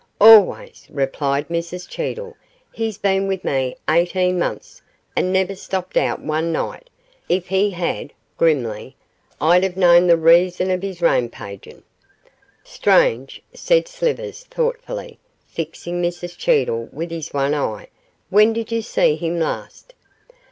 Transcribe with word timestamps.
'Always,' 0.19 0.87
replied 0.89 1.47
Mrs 1.47 1.87
Cheedle; 1.87 2.35
'he's 2.71 2.97
bin 2.97 3.27
with 3.27 3.43
me 3.43 3.75
eighteen 3.87 4.39
months 4.39 4.81
and 5.15 5.31
never 5.31 5.53
stopped 5.53 5.95
out 5.95 6.19
one 6.19 6.51
night; 6.51 6.89
if 7.29 7.49
he 7.49 7.69
had,' 7.69 8.11
grimly, 8.35 8.95
'I'd 9.39 9.61
have 9.61 9.77
known 9.77 10.07
the 10.07 10.17
reason 10.17 10.71
of 10.71 10.81
his 10.81 11.03
rampagin'.' 11.03 11.83
'Strange,' 12.63 13.43
said 13.53 13.87
Slivers, 13.87 14.45
thoughtfully, 14.45 15.19
fixing 15.45 16.01
Mrs 16.01 16.35
Cheedle 16.35 16.89
with 16.91 17.11
his 17.11 17.31
one 17.31 17.53
eye; 17.53 17.87
'when 18.31 18.53
did 18.53 18.71
you 18.71 18.81
see 18.81 19.15
him 19.15 19.39
last? 19.39 19.93